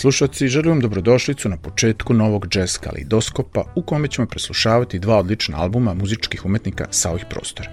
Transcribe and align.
slušalci, 0.00 0.48
želim 0.48 0.80
dobrodošlicu 0.80 1.48
na 1.48 1.56
početku 1.56 2.14
novog 2.14 2.46
jazz 2.54 2.78
kaleidoskopa 2.78 3.64
u 3.74 3.82
kome 3.82 4.08
ćemo 4.08 4.26
preslušavati 4.26 4.98
dva 4.98 5.18
odlična 5.18 5.58
albuma 5.58 5.94
muzičkih 5.94 6.46
umetnika 6.46 6.86
sa 6.90 7.10
ovih 7.10 7.24
prostora. 7.30 7.70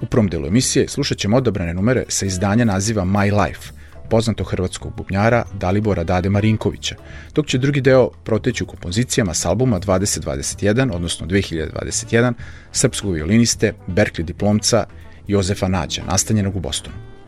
U 0.00 0.06
prvom 0.06 0.28
delu 0.28 0.46
emisije 0.46 0.88
slušat 0.88 1.18
ćemo 1.18 1.36
odabrane 1.36 1.74
numere 1.74 2.04
sa 2.08 2.26
izdanja 2.26 2.64
naziva 2.64 3.04
My 3.04 3.44
Life, 3.44 3.72
poznatog 4.10 4.50
hrvatskog 4.50 4.92
bubnjara 4.96 5.44
Dalibora 5.52 6.04
Dade 6.04 6.28
Marinkovića, 6.28 6.94
dok 7.34 7.46
će 7.46 7.58
drugi 7.58 7.80
deo 7.80 8.10
proteći 8.24 8.64
u 8.64 8.66
kompozicijama 8.66 9.34
s 9.34 9.46
albuma 9.46 9.80
2021, 9.80 10.90
odnosno 10.94 11.26
2021, 11.26 12.32
srpskog 12.72 13.14
violiniste, 13.14 13.72
Berkeley 13.88 14.22
diplomca 14.22 14.84
Jozefa 15.28 15.68
Nađa, 15.68 16.02
nastanjenog 16.04 16.56
u 16.56 16.60
Bostonu. 16.60 17.19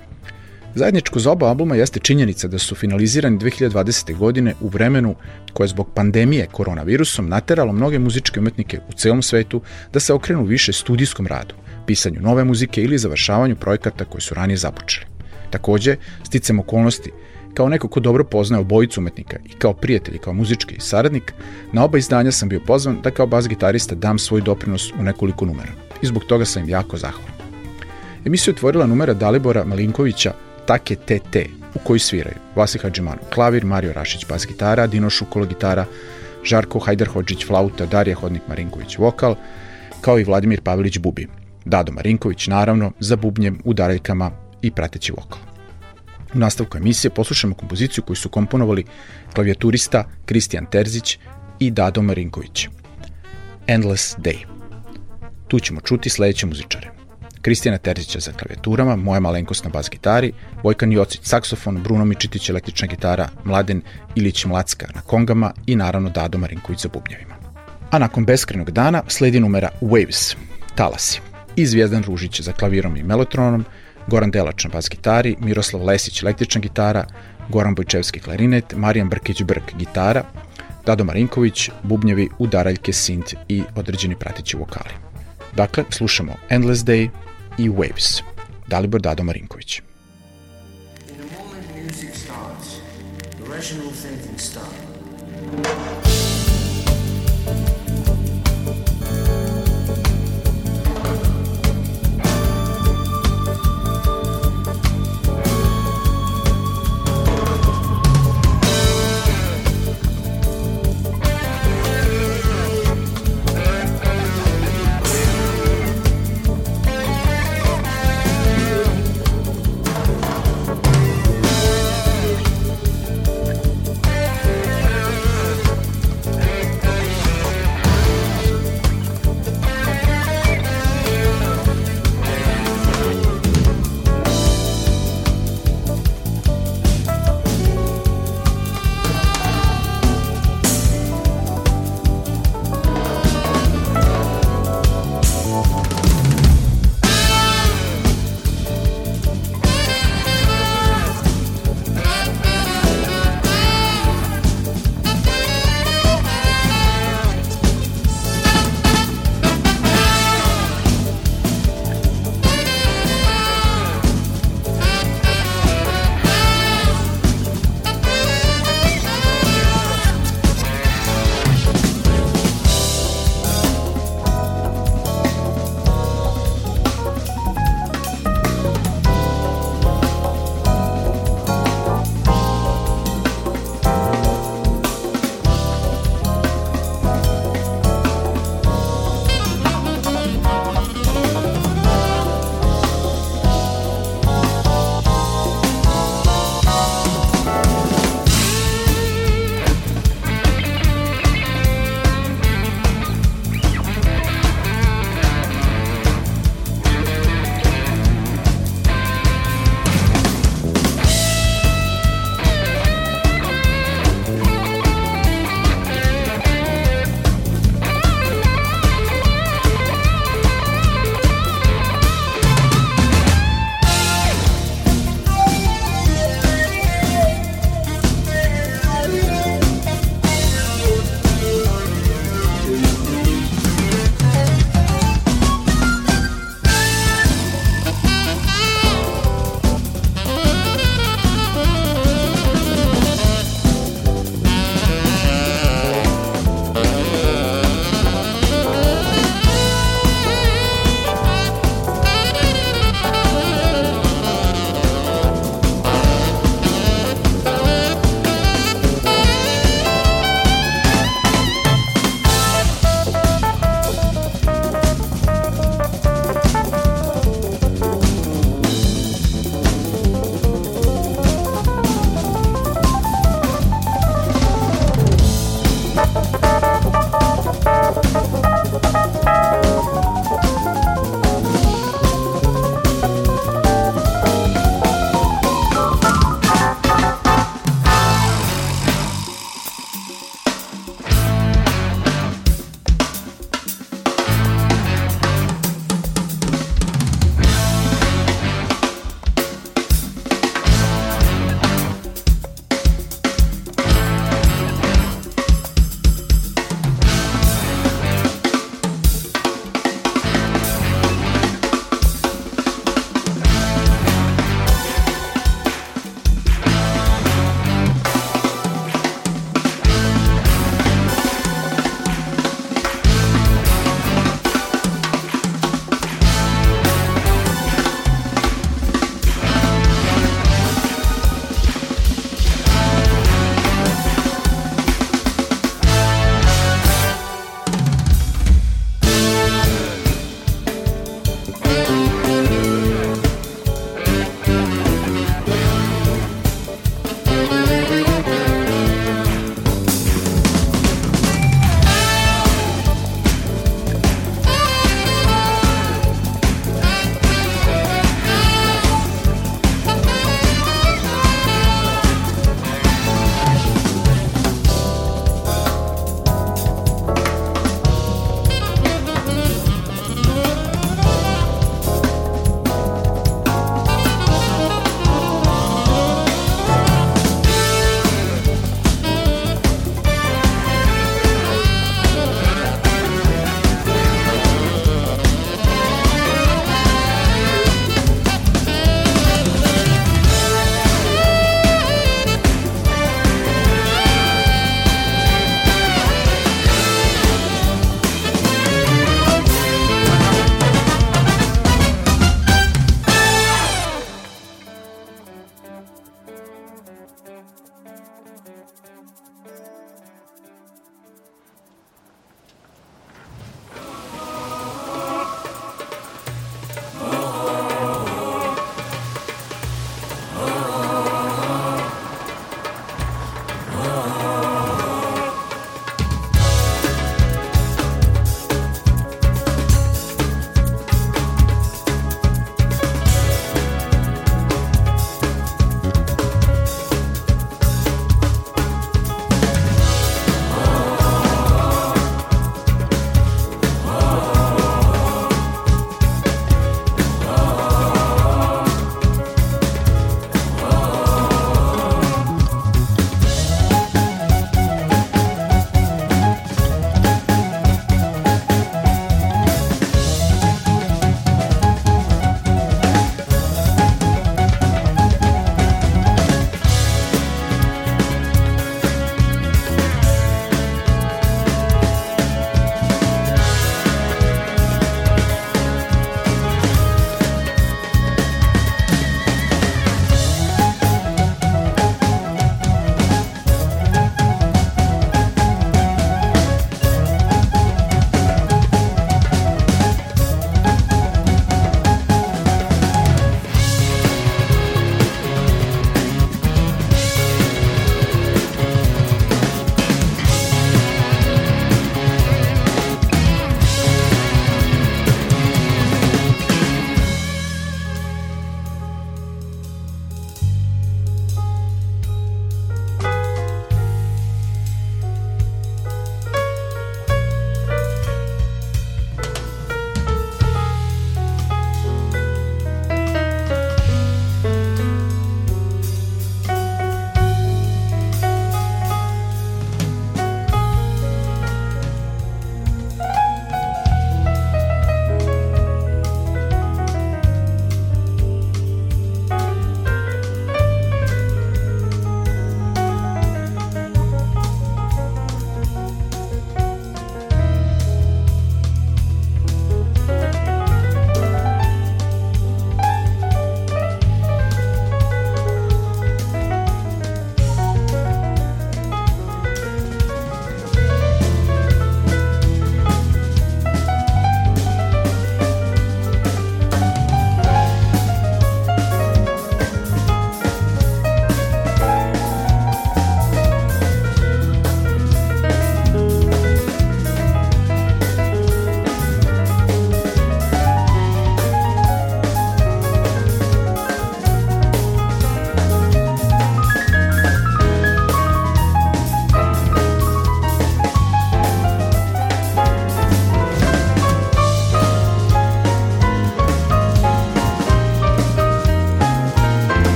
Zajedničko 0.75 1.19
za 1.19 1.31
oba 1.31 1.47
albuma 1.47 1.77
jeste 1.77 2.01
činjenica 2.01 2.49
da 2.49 2.59
su 2.59 2.75
finalizirani 2.75 3.39
2020. 3.39 4.17
godine 4.17 4.55
u 4.61 4.69
vremenu 4.69 5.15
koje 5.53 5.69
zbog 5.69 5.89
pandemije 5.95 6.47
koronavirusom 6.53 7.29
nateralo 7.29 7.73
mnoge 7.73 7.99
muzičke 7.99 8.41
umetnike 8.41 8.81
u 8.89 8.93
celom 8.93 9.23
svetu 9.23 9.61
da 9.93 10.01
se 10.01 10.13
okrenu 10.13 10.45
više 10.45 10.73
studijskom 10.73 11.27
radu, 11.27 11.55
pisanju 11.87 12.21
nove 12.21 12.45
muzike 12.45 12.83
ili 12.83 12.99
završavanju 12.99 13.57
projekata 13.57 14.05
koji 14.05 14.23
su 14.23 14.35
ranije 14.35 14.57
započeli. 14.57 15.07
Takođe, 15.51 15.97
sticam 16.25 16.59
okolnosti, 16.59 17.11
kao 17.55 17.69
neko 17.69 17.89
ko 17.89 18.01
dobro 18.01 18.25
poznaje 18.25 18.61
obojicu 18.61 19.01
umetnika 19.01 19.37
i 19.45 19.53
kao 19.59 19.73
prijatelj 19.73 20.15
i 20.15 20.19
kao 20.19 20.33
muzički 20.33 20.81
saradnik, 20.81 21.33
na 21.73 21.85
oba 21.85 21.99
izdanja 21.99 22.33
sam 22.33 22.49
bio 22.49 22.61
pozvan 22.61 22.99
da 23.03 23.11
kao 23.11 23.27
bas 23.27 23.49
gitarista 23.49 23.95
dam 23.95 24.19
svoj 24.19 24.41
doprinos 24.41 24.93
u 24.93 25.03
nekoliko 25.03 25.45
numera. 25.45 25.73
I 26.03 26.07
zbog 26.07 26.25
toga 26.25 26.45
sam 26.45 26.63
im 26.63 26.69
jako 26.69 26.97
zahvalan. 26.97 27.33
Emisiju 28.25 28.55
otvorila 28.55 28.87
numera 28.87 29.15
Dalibora 29.15 29.65
Malinkovića 29.65 30.33
Take 30.67 30.97
TT, 30.97 31.37
u 31.75 31.79
kojoj 31.79 31.99
sviraju 31.99 32.37
Vasi 32.56 32.79
Hadžimanov 32.79 33.25
klavir, 33.35 33.64
Mario 33.64 33.93
Rašić 33.93 34.26
bas 34.29 34.47
gitara, 34.47 34.87
Dino 34.87 35.11
Šukolo 35.11 35.47
gitara, 35.47 35.85
Žarko 36.44 36.79
Hajdarhodžić 36.79 37.47
flauta, 37.47 37.87
Darija 37.87 38.17
Hodnik 38.17 38.43
Marinković 38.49 38.99
vokal, 38.99 39.37
kao 40.00 40.19
i 40.19 40.25
Vladimir 40.25 40.61
Pavelić 40.61 40.99
bubi. 40.99 41.29
Dado 41.64 41.93
Marinković 41.93 42.47
naravno 42.47 42.93
za 43.00 43.17
bubnjem, 43.17 43.61
udaraljkama 43.64 44.31
i 44.62 44.70
prateći 44.70 45.12
vokal. 45.12 45.38
U 46.35 46.38
nastavku 46.38 46.76
emisije 46.76 47.11
poslušamo 47.11 47.55
kompoziciju 47.55 48.05
koju 48.05 48.17
su 48.17 48.29
komponovali 48.29 48.85
klavijaturista 49.35 50.05
Kristijan 50.25 50.67
Terzić 50.67 51.19
i 51.59 51.70
Dado 51.70 52.03
Marinković. 52.03 52.69
Endless 53.67 54.17
Day. 54.17 54.37
Tu 55.49 55.61
ćemo 55.61 55.81
čuti 55.81 56.11
sledeće 56.11 56.47
muzičare. 56.47 56.92
Kristijana 57.43 57.79
Terzića 57.79 58.21
za 58.21 58.33
klavijaturama, 58.33 58.97
Moja 58.97 59.21
malenkost 59.21 59.65
na 59.65 59.71
bas 59.71 59.91
gitari, 59.91 60.33
Vojkan 60.62 60.93
Jocić 60.93 61.21
saksofon, 61.23 61.83
Bruno 61.83 62.05
Mičitić 62.05 62.49
električna 62.49 62.89
gitara, 62.89 63.29
Mladen 63.44 63.83
Ilić 64.15 64.44
Mlacka 64.44 64.87
na 64.94 65.00
kongama 65.00 65.53
i 65.67 65.77
naravno 65.77 66.11
Dado 66.11 66.39
Marinković 66.39 66.81
za 66.81 66.89
bubnjevima. 66.89 67.35
A 67.91 67.99
nakon 67.99 68.25
beskrenog 68.25 68.71
dana 68.71 69.03
sledi 69.09 69.41
numera 69.41 69.69
Waves, 69.81 70.37
Talasi, 70.75 71.21
i 71.56 71.67
Zvijezdan 71.67 72.03
Ružić 72.03 72.41
za 72.41 72.53
klavirom 72.53 72.97
i 72.97 73.03
melotronom, 73.03 73.65
Goran 74.06 74.31
Delač 74.31 74.65
na 74.65 74.71
bas 74.71 74.88
gitari, 74.91 75.37
Miroslav 75.41 75.85
Lesić 75.85 76.23
električna 76.23 76.61
gitara, 76.61 77.06
Goran 77.49 77.75
Bojčevski 77.75 78.21
klarinet, 78.21 78.75
Marijan 78.77 79.11
Brkić-Brk 79.11 79.77
gitara, 79.79 80.25
Dado 80.87 81.05
Marinković, 81.05 81.71
bubnjevi, 81.83 82.29
udaraljke, 82.38 82.93
sint 82.93 83.35
i 83.49 83.62
određeni 83.77 84.17
pratići 84.17 84.56
vokali. 84.56 84.91
Dakle, 85.56 85.85
slušamo 85.91 86.33
Endless 86.49 86.85
Day 86.85 87.09
i 87.58 87.69
Waves. 87.70 88.22
Dalibor 88.69 89.00
Dado 89.00 89.25
Marinković. 89.25 89.82
In 91.08 91.14
a 91.20 91.38
moment 91.38 91.76
music 91.76 92.14
starts, 92.14 92.81
the 93.38 93.50
rational 93.50 93.90
thinking 93.90 94.38
starts. 94.38 96.31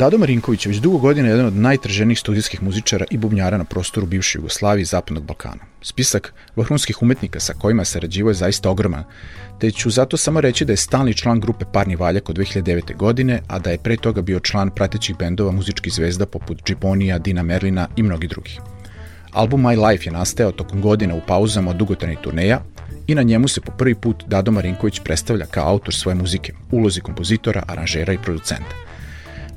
Dado 0.00 0.18
Marinković 0.18 0.66
je 0.66 0.70
već 0.70 0.78
dugo 0.80 0.98
godina 0.98 1.28
jedan 1.28 1.46
od 1.46 1.56
najtraženijih 1.56 2.18
studijskih 2.18 2.62
muzičara 2.62 3.04
i 3.10 3.18
bubnjara 3.18 3.58
na 3.58 3.64
prostoru 3.64 4.06
bivše 4.06 4.38
Jugoslavije 4.38 4.82
i 4.82 4.84
Zapadnog 4.84 5.24
Balkana. 5.24 5.64
Spisak 5.82 6.34
vrhunskih 6.56 7.02
umetnika 7.02 7.40
sa 7.40 7.52
kojima 7.52 7.84
sarađivo 7.84 8.30
je 8.30 8.34
zaista 8.34 8.70
ogroman, 8.70 9.04
te 9.58 9.70
ću 9.70 9.90
zato 9.90 10.16
samo 10.16 10.40
reći 10.40 10.64
da 10.64 10.72
je 10.72 10.76
stalni 10.76 11.14
član 11.14 11.40
grupe 11.40 11.64
Parni 11.72 11.96
Valjak 11.96 12.28
od 12.28 12.36
2009. 12.36 12.96
godine, 12.96 13.40
a 13.48 13.58
da 13.58 13.70
je 13.70 13.78
pre 13.78 13.96
toga 13.96 14.22
bio 14.22 14.40
član 14.40 14.70
pratećih 14.70 15.16
bendova 15.18 15.52
muzičkih 15.52 15.92
zvezda 15.92 16.26
poput 16.26 16.64
Džibonija, 16.64 17.18
Dina 17.18 17.42
Merlina 17.42 17.88
i 17.96 18.02
mnogi 18.02 18.28
drugih. 18.28 18.60
Album 19.32 19.62
My 19.62 19.88
Life 19.88 20.08
je 20.08 20.12
nastao 20.12 20.52
tokom 20.52 20.80
godina 20.80 21.14
u 21.14 21.20
pauzama 21.26 21.70
od 21.70 21.76
dugotrajnih 21.76 22.18
turneja 22.22 22.62
i 23.06 23.14
na 23.14 23.22
njemu 23.22 23.48
se 23.48 23.60
po 23.60 23.72
prvi 23.72 23.94
put 23.94 24.24
Dado 24.26 24.50
Marinković 24.50 25.00
predstavlja 25.04 25.46
kao 25.46 25.68
autor 25.68 25.94
svoje 25.94 26.14
muzike, 26.14 26.52
ulozi 26.70 27.00
kompozitora, 27.00 27.62
aranžera 27.66 28.12
i 28.12 28.18
producenta. 28.18 28.89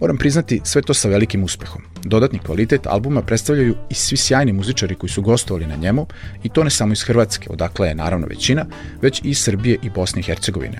Moram 0.04 0.18
priznati 0.18 0.62
sve 0.63 0.82
to 0.82 0.94
sa 0.94 1.08
velikim 1.10 1.44
uspehom. 1.44 1.82
Dodatni 2.04 2.39
kvalitet 2.39 2.88
albuma 2.88 3.22
predstavljaju 3.22 3.76
i 3.89 3.94
svi 3.94 4.18
sjajni 4.18 4.54
muzičari 4.54 4.96
koji 4.96 5.10
su 5.10 5.22
gostovali 5.22 5.68
na 5.68 5.76
njemu 5.76 6.08
i 6.44 6.50
to 6.50 6.63
ne 6.63 6.70
samo 6.70 6.94
iz 6.94 7.04
Hrvatske, 7.04 7.48
odakle 7.50 7.88
je 7.88 7.96
naravno 7.96 8.28
većina, 8.28 8.66
već 9.02 9.20
i 9.20 9.30
iz 9.30 9.38
Srbije 9.38 9.78
i 9.84 9.89
Bosne 9.89 10.20
i 10.20 10.24
Hercegovine. 10.24 10.80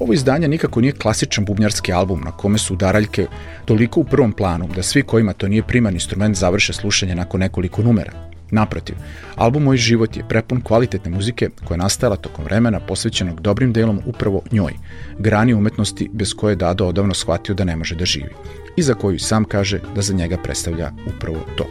Ovo 0.00 0.12
izdanje 0.12 0.48
nikako 0.48 0.80
nije 0.80 0.92
klasičan 0.92 1.44
bubnjarski 1.44 1.92
album 1.92 2.20
na 2.24 2.30
kome 2.30 2.58
su 2.58 2.74
udaraljke 2.74 3.26
toliko 3.64 4.00
u 4.00 4.04
prvom 4.04 4.32
planu 4.32 4.68
da 4.76 4.82
svi 4.82 5.02
kojima 5.02 5.32
to 5.32 5.48
nije 5.48 5.62
primarni 5.62 5.96
instrument 5.96 6.36
završe 6.36 6.72
slušanje 6.72 7.14
nakon 7.14 7.40
nekoliko 7.40 7.82
numera. 7.82 8.27
Naprotiv, 8.50 8.96
album 9.36 9.62
Moj 9.62 9.76
život 9.76 10.16
je 10.16 10.24
prepun 10.28 10.60
kvalitetne 10.60 11.10
muzike 11.10 11.50
koja 11.64 11.74
je 11.74 11.78
nastajala 11.78 12.16
tokom 12.16 12.44
vremena 12.44 12.80
posvećenog 12.80 13.40
dobrim 13.40 13.72
delom 13.72 14.00
upravo 14.06 14.42
njoj, 14.52 14.72
grani 15.18 15.54
umetnosti 15.54 16.10
bez 16.12 16.34
koje 16.34 16.52
je 16.52 16.56
Dado 16.56 16.86
odavno 16.86 17.14
shvatio 17.14 17.54
da 17.54 17.64
ne 17.64 17.76
može 17.76 17.94
da 17.94 18.04
živi 18.04 18.30
i 18.76 18.82
za 18.82 18.94
koju 18.94 19.18
sam 19.18 19.44
kaže 19.44 19.80
da 19.94 20.02
za 20.02 20.14
njega 20.14 20.36
predstavlja 20.36 20.92
upravo 21.06 21.38
to, 21.56 21.66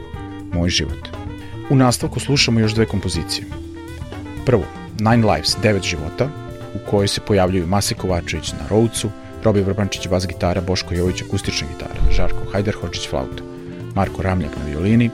Moj 0.53 0.69
život. 0.69 1.07
U 1.69 1.75
nastavku 1.75 2.19
slušamo 2.19 2.59
još 2.59 2.73
dve 2.73 2.85
kompozicije. 2.85 3.45
Prvo, 4.45 4.63
Nine 4.99 5.27
Lives, 5.27 5.57
devet 5.63 5.83
života, 5.83 6.29
u 6.75 6.89
kojoj 6.89 7.07
se 7.07 7.21
pojavljuju 7.27 7.67
Mase 7.67 7.95
Kovačević 7.95 8.51
na 8.51 8.67
Rovcu, 8.69 9.09
Robi 9.43 9.61
Vrbančić 9.61 10.07
bas 10.07 10.27
gitara, 10.27 10.61
Boško 10.61 10.93
Jović 10.93 11.21
akustična 11.21 11.67
gitara, 11.67 12.11
Žarko 12.11 12.51
Hajderhočić 12.51 13.09
flauta, 13.09 13.43
Marko 13.95 14.21
Ramljak 14.21 14.51
na 14.57 14.65
violini, 14.65 15.09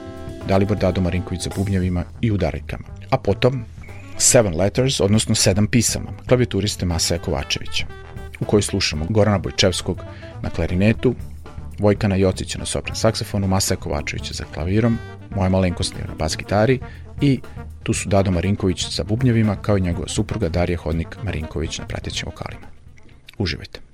Dalibor 0.48 0.76
Dado 0.76 1.00
Marinković 1.00 1.42
za 1.42 1.50
bubnjevima 1.56 2.04
i 2.20 2.30
udarajkama. 2.30 2.84
A 3.10 3.18
potom 3.18 3.64
Seven 4.18 4.56
Letters, 4.56 5.00
odnosno 5.00 5.34
Sedam 5.34 5.66
pisama, 5.66 6.10
klavijaturiste 6.28 6.86
Masaja 6.86 7.20
Kovačevića, 7.20 7.86
u 8.40 8.44
kojoj 8.44 8.62
slušamo 8.62 9.06
Gorana 9.08 9.38
Bojčevskog 9.38 10.00
na 10.42 10.50
klarinetu, 10.50 11.14
Vojkana 11.78 12.16
Jocića 12.16 12.58
na 12.58 12.66
sopran 12.66 12.96
saksofonu, 12.96 13.46
Masaja 13.46 13.80
Kovačevića 13.80 14.34
za 14.34 14.44
klavirom, 14.54 14.98
moja 15.36 15.48
malenkost 15.48 15.94
na 16.08 16.14
bas 16.14 16.36
gitari 16.36 16.80
i 17.20 17.40
tu 17.82 17.92
su 17.92 18.08
Dado 18.08 18.30
Marinković 18.30 18.86
sa 18.90 19.04
bubnjevima 19.04 19.56
kao 19.56 19.78
i 19.78 19.80
njegova 19.80 20.08
supruga 20.08 20.48
Darija 20.48 20.78
Hodnik 20.78 21.16
Marinković 21.22 21.78
na 21.78 21.86
pratećim 21.86 22.26
vokalima. 22.26 22.66
Uživajte. 23.38 23.93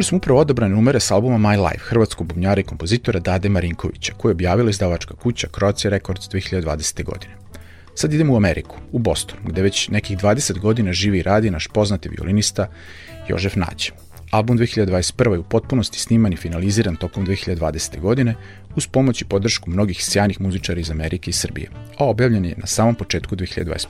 Čuli 0.00 0.06
smo 0.08 0.16
upravo 0.16 0.40
odabrane 0.40 0.74
numere 0.74 1.00
s 1.00 1.10
albuma 1.10 1.38
My 1.38 1.68
Life, 1.68 1.84
hrvatskog 1.84 2.26
bubnjara 2.26 2.60
i 2.60 2.64
kompozitora 2.64 3.20
Dade 3.20 3.48
Marinkovića, 3.48 4.12
koji 4.16 4.30
je 4.30 4.32
objavila 4.32 4.70
izdavačka 4.70 5.14
kuća 5.14 5.48
Croatia 5.54 5.90
Records 5.90 6.28
2020. 6.28 7.04
godine. 7.04 7.34
Sad 7.94 8.12
idemo 8.12 8.32
u 8.32 8.36
Ameriku, 8.36 8.76
u 8.92 8.98
Boston, 8.98 9.38
gde 9.44 9.62
već 9.62 9.88
nekih 9.88 10.18
20 10.18 10.58
godina 10.58 10.92
živi 10.92 11.18
i 11.18 11.22
radi 11.22 11.50
naš 11.50 11.66
poznati 11.66 12.08
violinista 12.08 12.66
Jožef 13.28 13.56
Nađe. 13.56 13.90
Album 14.30 14.58
2021. 14.58 15.32
je 15.32 15.38
u 15.38 15.42
potpunosti 15.42 15.98
sniman 15.98 16.32
i 16.32 16.36
finaliziran 16.36 16.96
tokom 16.96 17.26
2020. 17.26 18.00
godine 18.00 18.34
uz 18.76 18.86
pomoć 18.86 19.22
i 19.22 19.24
podršku 19.24 19.70
mnogih 19.70 20.04
sjajnih 20.04 20.40
muzičara 20.40 20.80
iz 20.80 20.90
Amerike 20.90 21.30
i 21.30 21.32
Srbije, 21.32 21.68
a 21.98 22.04
objavljen 22.04 22.44
je 22.44 22.54
na 22.56 22.66
samom 22.66 22.94
početku 22.94 23.36
2021. 23.36 23.86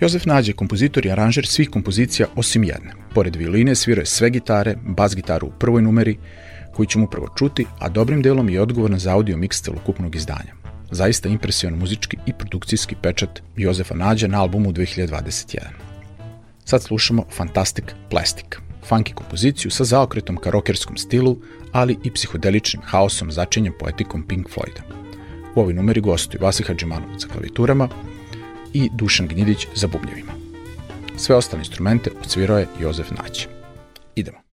Jozef 0.00 0.26
Nađe 0.26 0.50
je 0.50 0.56
kompozitor 0.56 1.06
i 1.06 1.10
aranžer 1.10 1.46
svih 1.46 1.70
kompozicija 1.70 2.28
osim 2.36 2.64
jedne. 2.64 2.92
Pored 3.14 3.36
violine 3.36 3.74
svirao 3.74 4.02
je 4.02 4.06
sve 4.06 4.30
gitare, 4.30 4.76
bas 4.86 5.16
gitaru 5.16 5.46
u 5.46 5.52
prvoj 5.58 5.82
numeri, 5.82 6.18
koju 6.72 6.86
ćemo 6.86 7.04
upravo 7.04 7.28
čuti, 7.38 7.66
a 7.78 7.88
dobrim 7.88 8.22
delom 8.22 8.48
je 8.48 8.62
odgovoran 8.62 8.98
za 8.98 9.12
audio 9.12 9.36
mix 9.36 9.62
celokupnog 9.62 10.16
izdanja. 10.16 10.54
Zaista 10.90 11.28
impresivan 11.28 11.78
muzički 11.78 12.16
i 12.26 12.32
produkcijski 12.32 12.96
pečat 13.02 13.42
Jozefa 13.56 13.94
Nađa 13.94 14.28
na 14.28 14.40
albumu 14.40 14.72
2021. 14.72 15.58
Sad 16.64 16.82
slušamo 16.82 17.24
Fantastic 17.36 17.84
Plastic, 18.10 18.46
funky 18.88 19.14
kompoziciju 19.14 19.70
sa 19.70 19.84
zaokretom 19.84 20.36
ka 20.36 20.50
rockerskom 20.50 20.96
stilu, 20.96 21.38
ali 21.72 21.96
i 22.04 22.10
psihodeličnim 22.10 22.82
haosom 22.82 23.32
začinjem 23.32 23.72
poetikom 23.78 24.22
Pink 24.22 24.48
Floyda. 24.48 24.82
U 25.54 25.60
ovoj 25.60 25.74
numeri 25.74 26.00
gostuju 26.00 26.42
Vasi 26.42 26.62
Hadžimanović 26.62 27.22
sa 27.22 27.28
klaviturama 27.28 27.88
i 28.72 28.90
Dušan 28.92 29.28
Gnjidić 29.28 29.66
za 29.74 29.86
bubnjevima. 29.86 30.32
Sve 31.16 31.36
ostale 31.36 31.60
instrumente 31.60 32.10
odsvirao 32.24 32.58
je 32.58 32.66
Jozef 32.80 33.10
Nać. 33.10 33.48
Idemo. 34.16 34.49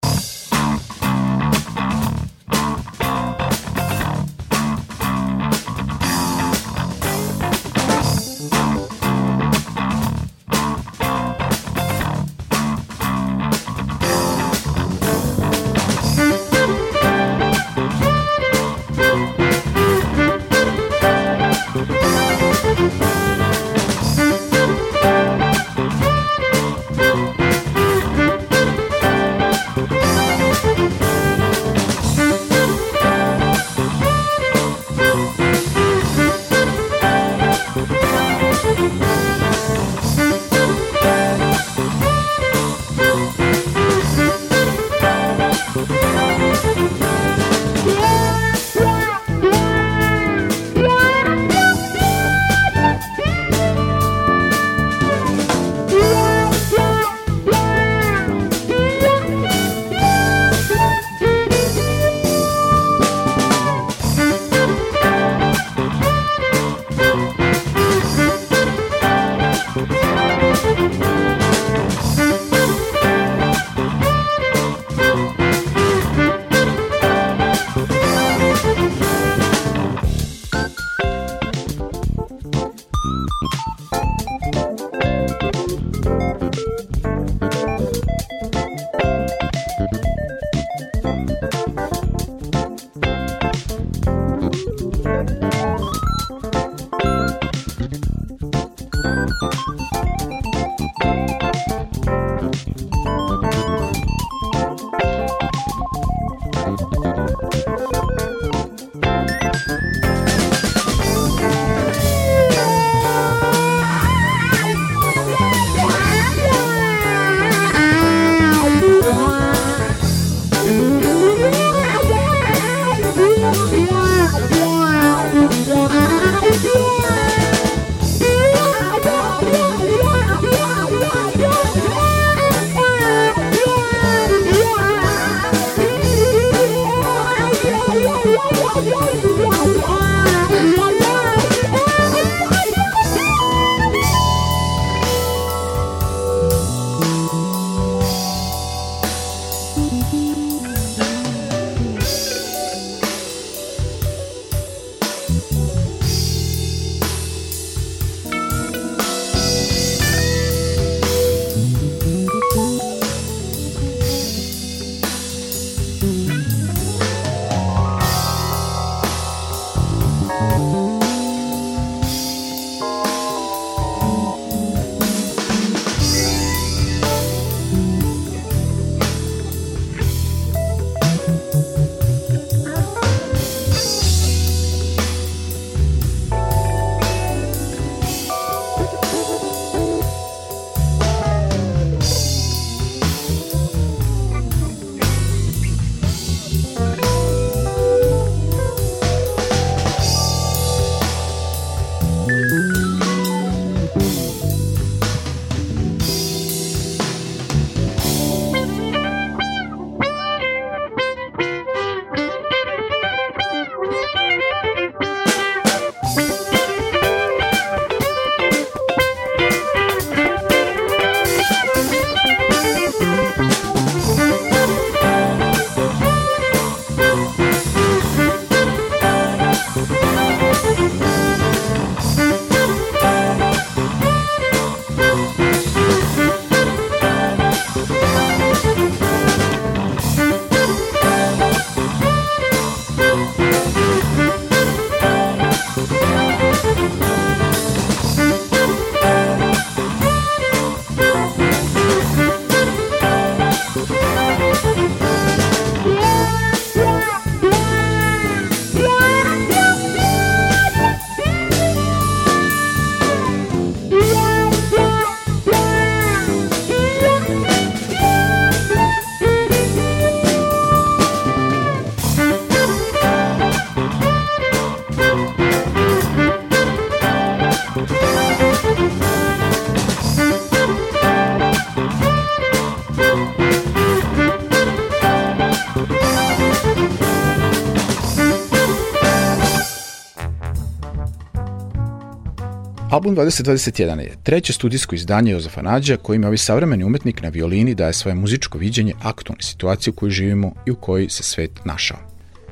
Album 292.92 293.16
2021 293.16 294.00
je 294.00 294.16
treće 294.24 294.54
studijsko 294.54 294.96
izdanje 294.96 295.32
Jozefa 295.32 295.62
Nađa 295.62 295.98
kojim 295.98 296.24
ovaj 296.24 296.38
savremeni 296.38 296.84
umetnik 296.84 297.22
na 297.22 297.30
violini 297.30 297.76
daje 297.76 297.94
svoje 297.94 298.16
muzičko 298.16 298.58
viđenje 298.58 298.94
aktualne 299.04 299.42
situacije 299.42 299.92
u 299.92 299.96
kojoj 299.96 300.12
živimo 300.12 300.54
i 300.66 300.72
u 300.72 300.76
kojoj 300.76 301.10
se 301.10 301.24
svet 301.24 301.52
našao. 301.66 301.98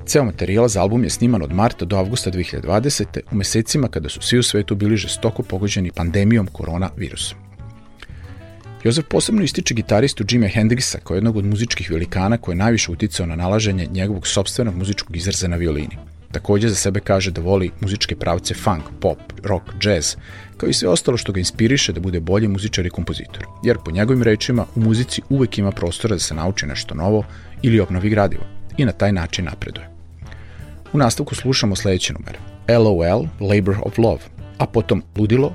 Ceo 0.06 0.24
materijal 0.24 0.68
za 0.68 0.82
album 0.82 1.04
je 1.04 1.10
sniman 1.10 1.42
od 1.42 1.54
marta 1.54 1.86
do 1.86 1.98
avgusta 1.98 2.32
2020. 2.32 3.20
u 3.32 3.36
mesecima 3.36 3.88
kada 3.88 4.10
su 4.10 4.22
svi 4.22 4.40
u 4.40 4.44
svetu 4.44 4.76
bili 4.76 4.98
žestoko 4.98 5.44
pogođeni 5.44 5.92
pandemijom 5.92 6.48
koronavirusa. 6.48 7.36
Jozef 8.84 9.06
posebno 9.10 9.44
ističe 9.44 9.74
gitaristu 9.74 10.24
Jimmy 10.24 10.56
Hendrixa 10.56 11.00
kao 11.04 11.16
jednog 11.16 11.38
od 11.38 11.46
muzičkih 11.46 11.92
velikana 11.92 12.38
koji 12.38 12.54
je 12.54 12.58
najviše 12.58 12.92
uticao 12.92 13.26
na 13.26 13.36
nalaženje 13.36 13.88
njegovog 13.92 14.28
sobstvenog 14.28 14.76
muzičkog 14.76 15.18
izraza 15.18 15.48
na 15.48 15.56
violini. 15.56 15.98
Takođe 16.32 16.70
za 16.70 16.76
sebe 16.76 17.00
kaže 17.00 17.32
da 17.32 17.42
voli 17.42 17.72
muzičke 17.82 18.16
pravce 18.16 18.54
funk, 18.54 18.84
pop, 19.00 19.18
rock, 19.44 19.64
jazz, 19.82 20.16
kao 20.58 20.70
i 20.70 20.74
sve 20.74 20.90
ostalo 20.90 21.18
što 21.18 21.32
ga 21.32 21.40
inspiriše 21.40 21.94
da 21.94 22.00
bude 22.00 22.20
bolji 22.20 22.48
muzičar 22.48 22.86
i 22.86 22.90
kompozitor. 22.90 23.46
Jer 23.64 23.78
po 23.86 23.92
njegovim 23.92 24.24
rečima 24.24 24.66
u 24.76 24.80
muzici 24.80 25.22
uvek 25.30 25.58
ima 25.58 25.72
prostora 25.72 26.16
da 26.16 26.20
se 26.20 26.34
nauči 26.34 26.66
nešto 26.66 26.96
novo 26.96 27.24
ili 27.62 27.80
obnovi 27.80 28.10
gradivo 28.10 28.44
i 28.78 28.86
na 28.86 28.92
taj 28.92 29.12
način 29.12 29.46
napreduje. 29.46 29.90
U 30.94 30.98
nastavku 30.98 31.36
slušamo 31.36 31.76
sledeće 31.76 32.14
numere. 32.14 32.40
LOL, 32.80 33.26
Labor 33.40 33.76
of 33.84 33.98
Love, 33.98 34.22
a 34.58 34.66
potom 34.66 35.04
Ludilo, 35.18 35.54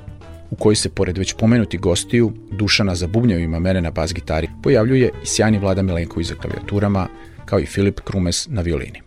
u 0.51 0.57
kojoj 0.57 0.77
se 0.77 0.89
pored 0.89 1.19
već 1.19 1.35
pomenuti 1.39 1.79
gostiju 1.79 2.33
Dušana 2.51 2.95
za 2.95 3.07
bubnjevima 3.07 3.59
mene 3.59 3.81
na 3.81 3.91
bas 3.91 4.15
gitari 4.15 4.49
pojavljuje 4.63 5.11
i 5.23 5.27
sjajni 5.27 5.59
Vlada 5.59 5.83
Milenković 5.83 6.29
za 6.29 6.35
klavijaturama, 6.35 7.09
kao 7.45 7.61
i 7.61 7.67
Filip 7.67 8.01
Krumes 8.01 8.49
na 8.49 8.63
violini. 8.63 9.04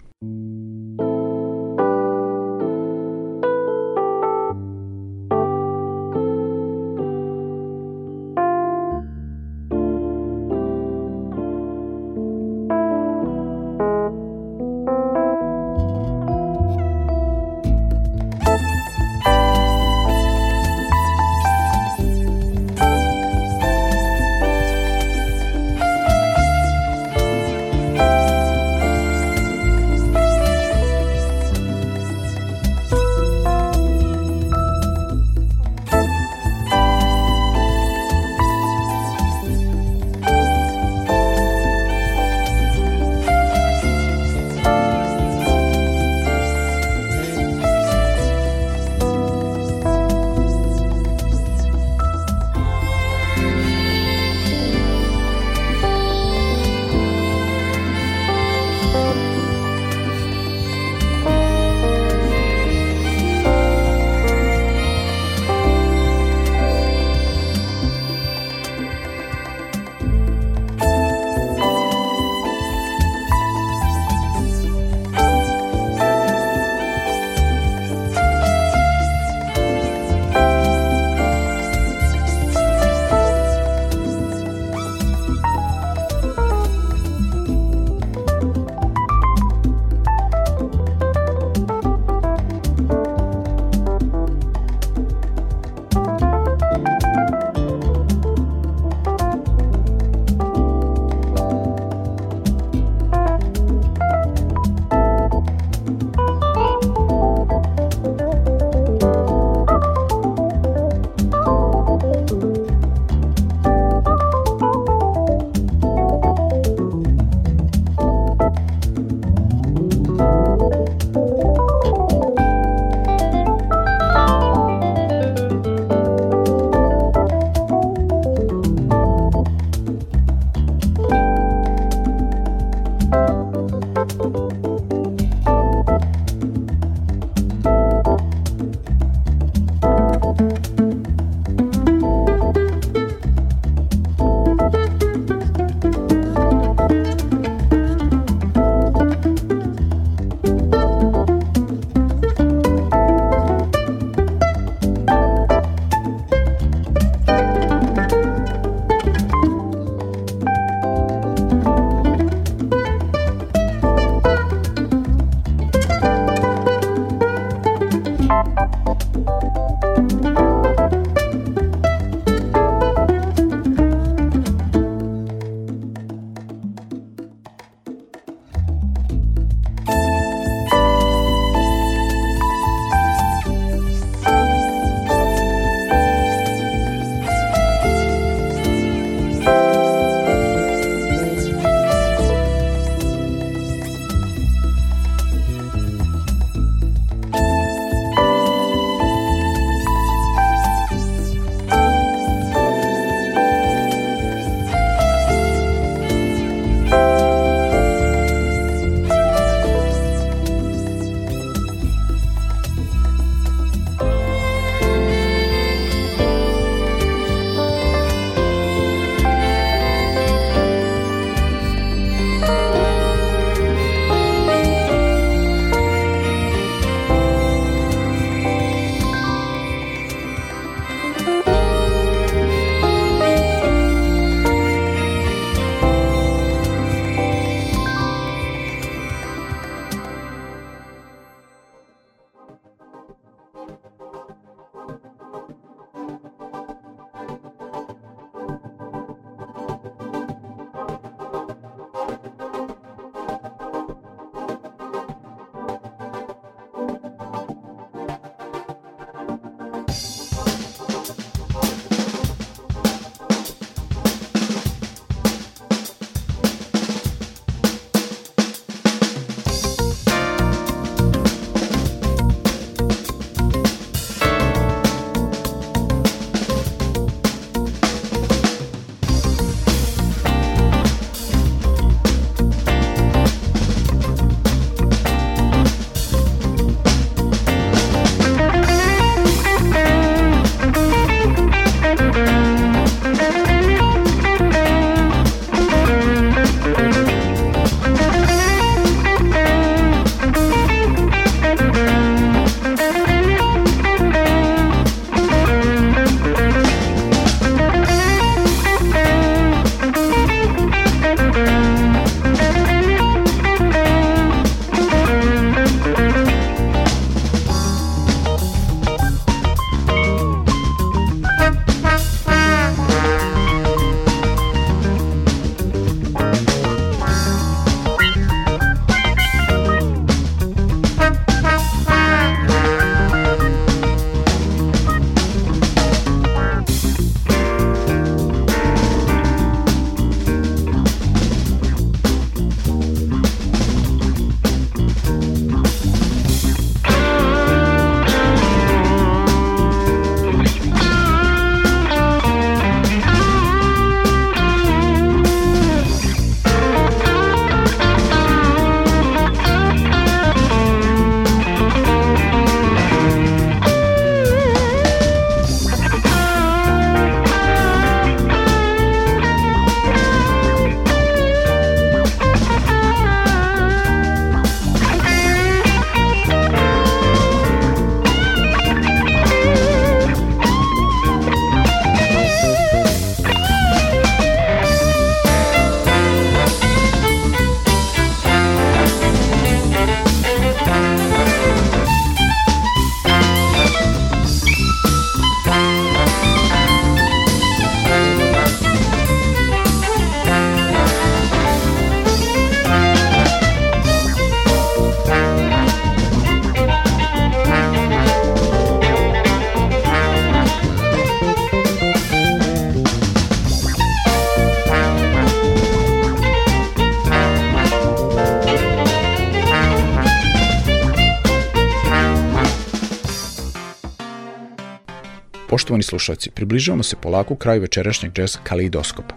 Poštovani 425.67 425.83
slušalci, 425.83 426.29
približavamo 426.31 426.83
se 426.83 426.95
polako 426.95 427.35
kraju 427.35 427.61
večerašnjeg 427.61 428.17
jazz 428.17 428.37
kaleidoskopa. 428.43 429.15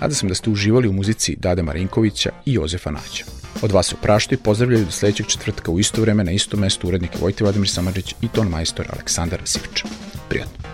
Nada 0.00 0.14
sam 0.14 0.28
da 0.28 0.34
ste 0.34 0.50
uživali 0.50 0.88
u 0.88 0.92
muzici 0.92 1.36
Dade 1.36 1.62
Marinkovića 1.62 2.30
i 2.46 2.52
Jozefa 2.52 2.90
Naća. 2.90 3.24
Od 3.62 3.72
vas 3.72 3.86
se 3.86 3.94
opraštaju 4.00 4.38
i 4.38 4.44
pozdravljaju 4.44 4.84
do 4.84 4.90
sledećeg 4.90 5.26
četvrtka 5.26 5.70
u 5.70 5.80
isto 5.80 6.00
vreme 6.00 6.24
na 6.24 6.32
isto 6.32 6.56
mesto 6.56 6.88
urednike 6.88 7.18
Vojte 7.20 7.44
Vladimir 7.44 7.68
Samadžić 7.68 8.14
i 8.22 8.28
ton 8.28 8.48
majstor 8.48 8.86
Aleksandar 8.92 9.40
Sivča. 9.44 9.88
Prijatno. 10.28 10.68